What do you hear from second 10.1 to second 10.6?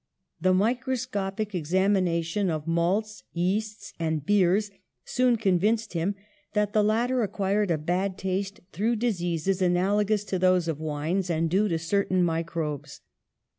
to